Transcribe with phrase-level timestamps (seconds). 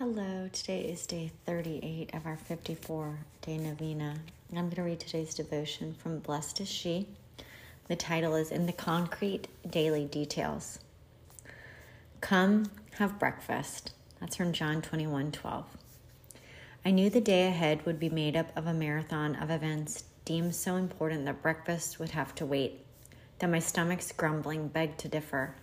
[0.00, 4.16] Hello, today is day 38 of our 54 day novena.
[4.50, 7.06] I'm going to read today's devotion from Blessed is She.
[7.86, 10.80] The title is In the Concrete Daily Details.
[12.20, 13.92] Come, have breakfast.
[14.18, 15.64] That's from John 21 12.
[16.84, 20.56] I knew the day ahead would be made up of a marathon of events deemed
[20.56, 22.84] so important that breakfast would have to wait,
[23.38, 25.54] that my stomach's grumbling begged to differ.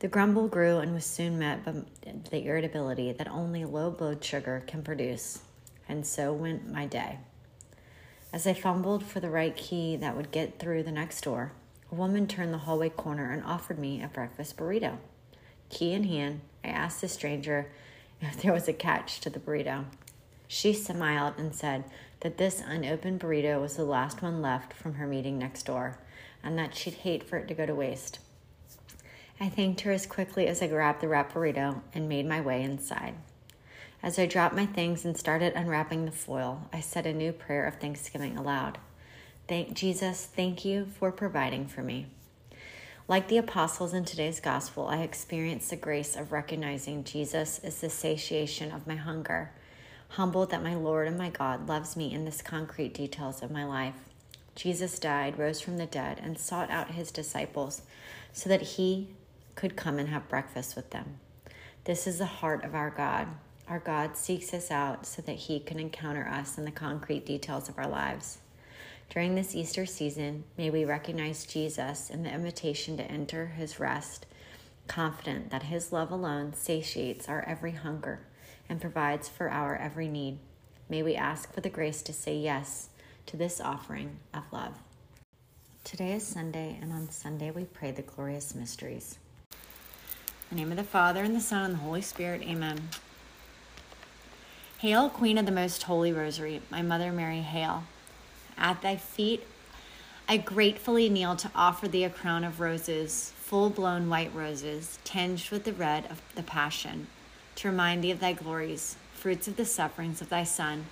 [0.00, 1.74] The grumble grew and was soon met by
[2.30, 5.40] the irritability that only low blood sugar can produce,
[5.86, 7.18] and so went my day.
[8.32, 11.52] As I fumbled for the right key that would get through the next door,
[11.92, 14.96] a woman turned the hallway corner and offered me a breakfast burrito.
[15.68, 17.70] Key in hand, I asked the stranger
[18.22, 19.84] if there was a catch to the burrito.
[20.48, 21.84] She smiled and said
[22.20, 25.98] that this unopened burrito was the last one left from her meeting next door,
[26.42, 28.18] and that she'd hate for it to go to waste.
[29.42, 32.62] I thanked her as quickly as I grabbed the wrap burrito and made my way
[32.62, 33.14] inside.
[34.02, 37.64] As I dropped my things and started unwrapping the foil, I said a new prayer
[37.64, 38.76] of thanksgiving aloud.
[39.48, 42.08] Thank Jesus, thank you for providing for me.
[43.08, 47.88] Like the apostles in today's gospel, I experienced the grace of recognizing Jesus as the
[47.88, 49.52] satiation of my hunger,
[50.08, 53.64] humbled that my Lord and my God loves me in this concrete details of my
[53.64, 53.94] life.
[54.54, 57.82] Jesus died, rose from the dead, and sought out his disciples
[58.32, 59.08] so that he
[59.54, 61.18] could come and have breakfast with them.
[61.84, 63.28] This is the heart of our God.
[63.68, 67.68] Our God seeks us out so that He can encounter us in the concrete details
[67.68, 68.38] of our lives.
[69.08, 74.26] During this Easter season, may we recognize Jesus in the invitation to enter His rest,
[74.86, 78.20] confident that His love alone satiates our every hunger
[78.68, 80.38] and provides for our every need.
[80.88, 82.88] May we ask for the grace to say yes
[83.26, 84.74] to this offering of love.
[85.82, 89.18] Today is Sunday, and on Sunday we pray the glorious mysteries.
[90.50, 92.88] In the name of the Father, and the Son, and the Holy Spirit, amen.
[94.78, 97.84] Hail, Queen of the Most Holy Rosary, my Mother Mary, hail.
[98.58, 99.46] At thy feet
[100.28, 105.50] I gratefully kneel to offer thee a crown of roses, full blown white roses, tinged
[105.50, 107.06] with the red of the Passion,
[107.54, 110.86] to remind thee of thy glories, fruits of the sufferings of thy Son,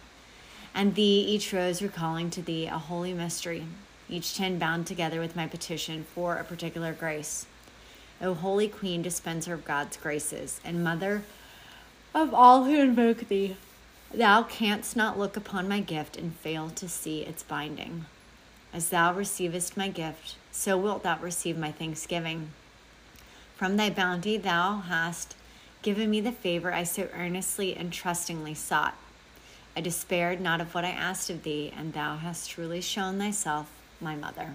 [0.73, 3.67] and thee, each rose recalling to thee a holy mystery,
[4.09, 7.47] each ten bound together with my petition for a particular grace.
[8.21, 11.23] O Holy Queen, dispenser of God's graces, and Mother
[12.15, 13.57] of all who invoke thee,
[14.13, 18.07] thou canst not look upon my gift and fail to see its binding.
[18.73, 22.51] As thou receivest my gift, so wilt thou receive my thanksgiving.
[23.57, 25.37] From thy bounty thou hast
[25.83, 28.97] given me the favor I so earnestly and trustingly sought.
[29.77, 33.71] I despaired not of what I asked of thee, and thou hast truly shown thyself
[34.01, 34.55] my mother.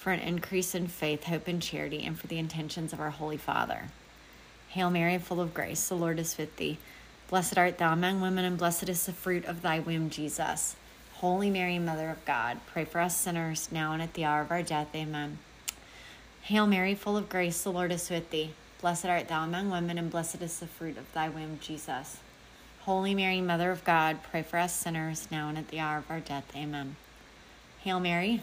[0.00, 3.36] for an increase in faith, hope, and charity, and for the intentions of our Holy
[3.36, 3.88] Father.
[4.70, 6.78] Hail Mary, full of grace, the Lord is with thee.
[7.28, 10.74] Blessed art thou among women, and blessed is the fruit of thy womb, Jesus.
[11.16, 14.50] Holy Mary, Mother of God, pray for us sinners, now and at the hour of
[14.50, 14.88] our death.
[14.94, 15.36] Amen.
[16.44, 18.52] Hail Mary, full of grace, the Lord is with thee.
[18.80, 22.16] Blessed art thou among women, and blessed is the fruit of thy womb, Jesus.
[22.84, 26.10] Holy Mary, Mother of God, pray for us sinners, now and at the hour of
[26.10, 26.50] our death.
[26.56, 26.96] Amen.
[27.82, 28.42] Hail Mary,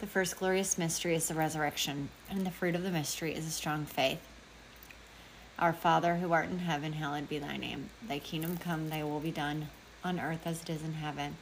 [0.00, 3.50] The first glorious mystery is the resurrection, and the fruit of the mystery is a
[3.50, 4.20] strong faith.
[5.58, 7.90] Our Father, who art in heaven, hallowed be thy name.
[8.06, 9.68] Thy kingdom come, thy will be done,
[10.02, 11.36] on earth as it is in heaven.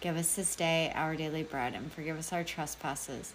[0.00, 3.32] Give us this day our daily bread, and forgive us our trespasses,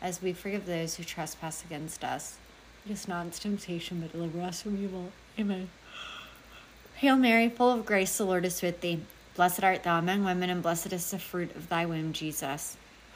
[0.00, 2.36] as we forgive those who trespass against us
[2.88, 5.12] Lead us not into temptation, but deliver us from evil.
[5.38, 5.68] Amen.
[6.94, 9.00] Hail Mary, full of grace, the Lord is with thee.
[9.34, 12.78] Blessed art thou among women, and blessed is the fruit of thy womb, Jesus.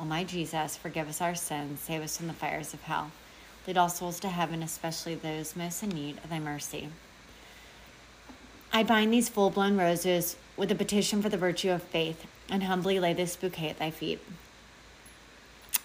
[0.00, 3.10] O my Jesus, forgive us our sins, save us from the fires of hell.
[3.66, 6.88] Lead all souls to heaven, especially those most in need of thy mercy.
[8.72, 12.62] I bind these full blown roses with a petition for the virtue of faith, and
[12.62, 14.20] humbly lay this bouquet at thy feet.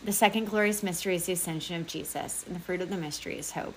[0.01, 3.37] The second glorious mystery is the ascension of Jesus, and the fruit of the mystery
[3.37, 3.75] is hope.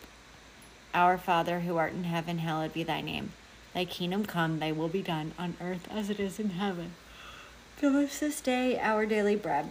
[0.94, 3.32] Our Father, who art in heaven, hallowed be thy name.
[3.74, 6.92] Thy kingdom come, thy will be done, on earth as it is in heaven.
[7.80, 9.70] Give us this day our daily bread,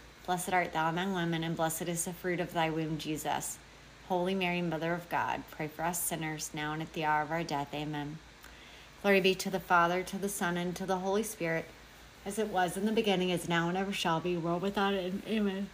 [0.25, 3.57] Blessed art thou among women, and blessed is the fruit of thy womb, Jesus.
[4.07, 7.31] Holy Mary, Mother of God, pray for us sinners now and at the hour of
[7.31, 7.73] our death.
[7.73, 8.17] Amen.
[9.01, 11.65] Glory be to the Father, to the Son, and to the Holy Spirit,
[12.25, 15.23] as it was in the beginning, is now, and ever shall be, world without end.
[15.27, 15.69] Amen.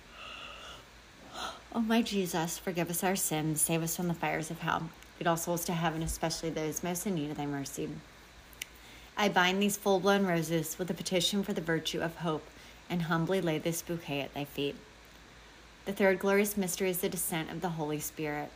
[1.74, 4.90] Oh, my Jesus, forgive us our sins, save us from the fires of hell.
[5.20, 7.90] Lead all souls to heaven, especially those most in need of thy mercy.
[9.18, 12.48] I bind these full blown roses with a petition for the virtue of hope,
[12.90, 14.76] and humbly lay this bouquet at thy feet.
[15.86, 18.50] The third glorious mystery is the descent of the Holy Spirit,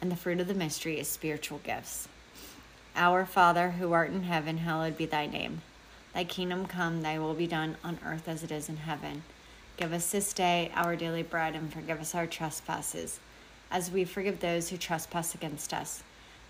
[0.00, 2.08] and the fruit of the mystery is spiritual gifts.
[2.96, 5.62] Our Father, who art in heaven, hallowed be thy name.
[6.12, 9.22] Thy kingdom come, thy will be done on earth as it is in heaven.
[9.76, 13.18] Give us this day our daily bread, and forgive us our trespasses,
[13.70, 16.02] as we forgive those who trespass against us.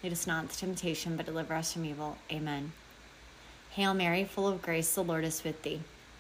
[0.03, 2.19] Lead us not into temptation, but deliver us from evil.
[2.31, 2.73] Amen.
[3.71, 5.81] Hail Mary, full of grace, the Lord is with thee.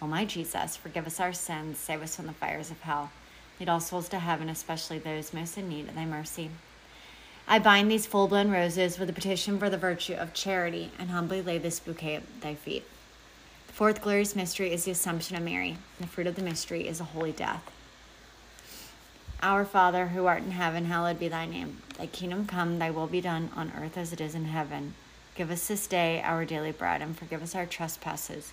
[0.00, 3.10] O my Jesus, forgive us our sins, save us from the fires of hell.
[3.58, 6.50] Lead all souls to heaven, especially those most in need of thy mercy.
[7.48, 11.10] I bind these full blown roses with a petition for the virtue of charity, and
[11.10, 12.84] humbly lay this bouquet at thy feet.
[13.68, 15.70] The fourth glorious mystery is the Assumption of Mary.
[15.70, 17.70] And the fruit of the mystery is a holy death.
[19.42, 21.82] Our Father, who art in heaven, hallowed be thy name.
[21.98, 24.94] Thy kingdom come, thy will be done on earth as it is in heaven.
[25.34, 28.52] Give us this day our daily bread, and forgive us our trespasses,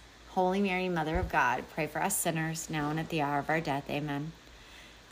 [0.33, 3.49] Holy Mary, Mother of God, pray for us sinners, now and at the hour of
[3.49, 3.89] our death.
[3.89, 4.31] Amen.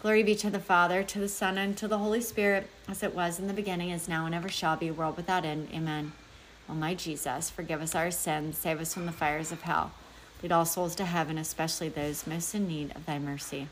[0.01, 3.13] Glory be to the Father, to the Son, and to the Holy Spirit, as it
[3.13, 5.67] was in the beginning, is now, and ever shall be, world without end.
[5.73, 6.13] Amen.
[6.69, 9.91] O my Jesus, forgive us our sins, save us from the fires of hell.
[10.41, 13.67] Lead all souls to heaven, especially those most in need of thy mercy.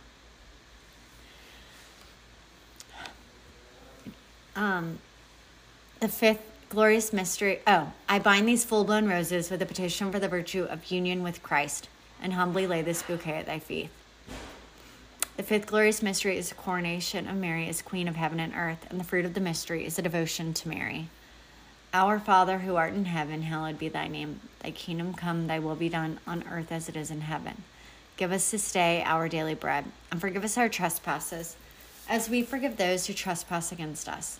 [4.54, 5.00] Um,
[6.02, 7.62] the fifth glorious mystery.
[7.66, 11.24] Oh, I bind these full blown roses with a petition for the virtue of union
[11.24, 11.88] with Christ,
[12.22, 13.90] and humbly lay this bouquet at thy feet.
[15.38, 18.86] The fifth glorious mystery is the coronation of Mary as Queen of heaven and earth,
[18.90, 21.10] and the fruit of the mystery is a devotion to Mary.
[21.94, 24.42] Our Father who art in heaven, hallowed be thy name.
[24.62, 27.64] Thy kingdom come, thy will be done on earth as it is in heaven.
[28.18, 31.56] Give us this day our daily bread, and forgive us our trespasses,
[32.10, 34.40] as we forgive those who trespass against us.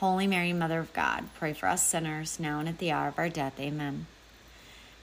[0.00, 3.18] Holy Mary, Mother of God, pray for us sinners, now and at the hour of
[3.18, 3.60] our death.
[3.60, 4.06] Amen.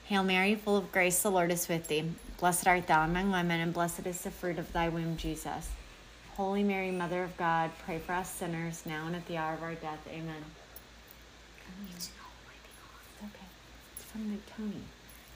[0.06, 2.10] Hail Mary, full of grace, the Lord is with thee.
[2.38, 5.70] Blessed art thou among women, and blessed is the fruit of thy womb, Jesus.
[6.36, 9.62] Holy Mary, Mother of God, pray for us sinners, now and at the hour of
[9.62, 10.06] our death.
[10.10, 10.44] Amen
[14.18, 14.82] from the Tony.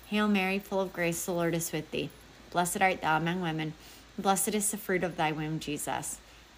[0.09, 2.11] Hail Mary, full of grace, the Lord is with thee.
[2.51, 3.75] Blessed art thou among women,
[4.17, 6.19] and blessed is the fruit of thy womb, Jesus.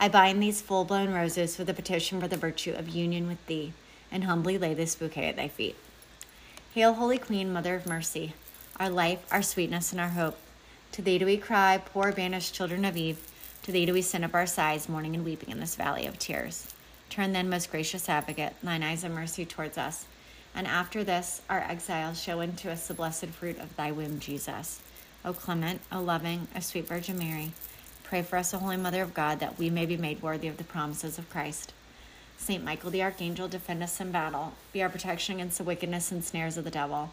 [0.00, 3.46] I bind these full blown roses with a petition for the virtue of union with
[3.46, 3.72] thee,
[4.10, 5.76] and humbly lay this bouquet at thy feet.
[6.74, 8.32] Hail, Holy Queen, Mother of Mercy,
[8.80, 10.38] our life, our sweetness, and our hope.
[10.92, 13.18] To thee do we cry, poor banished children of Eve.
[13.62, 16.18] To thee do we send up our sighs, mourning and weeping in this valley of
[16.18, 16.66] tears.
[17.10, 20.06] Turn then, most gracious advocate, thine eyes of mercy towards us
[20.54, 24.80] and after this, our exile, show unto us the blessed fruit of thy womb, Jesus.
[25.24, 27.52] O clement, O loving, O sweet Virgin Mary,
[28.10, 30.56] pray for us, O Holy Mother of God, that we may be made worthy of
[30.56, 31.72] the promises of Christ.
[32.36, 34.54] Saint Michael the Archangel, defend us in battle.
[34.72, 37.12] Be our protection against the wickedness and snares of the devil.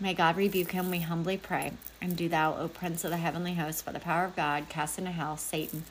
[0.00, 1.74] May God rebuke him, we humbly pray.
[2.00, 4.98] And do thou, O Prince of the heavenly host, by the power of God, cast
[4.98, 5.84] into hell Satan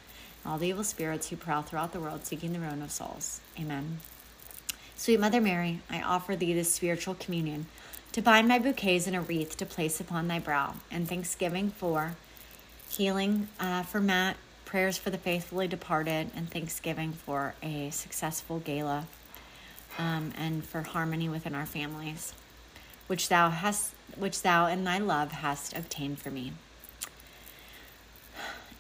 [0.44, 3.40] and all the evil spirits who prowl throughout the world seeking the ruin of souls.
[3.58, 4.00] Amen.
[4.98, 7.68] Sweet Mother Mary, I offer thee this spiritual communion
[8.12, 12.16] to bind my bouquets in a wreath to place upon thy brow, and thanksgiving for
[12.98, 19.08] healing uh, for Matt, prayers for the faithfully departed, and thanksgiving for a successful gala
[19.98, 22.34] um, and for harmony within our families,
[23.08, 26.54] which thou hast, which thou in thy love hast obtained for me.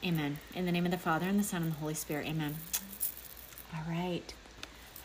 [0.03, 0.39] Amen.
[0.55, 2.27] In the name of the Father and the Son and the Holy Spirit.
[2.27, 2.55] Amen.
[3.73, 4.33] All right.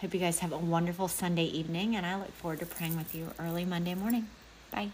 [0.00, 3.14] Hope you guys have a wonderful Sunday evening, and I look forward to praying with
[3.14, 4.28] you early Monday morning.
[4.70, 4.90] Bye.